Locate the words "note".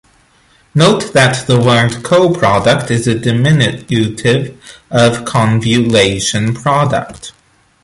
0.73-1.13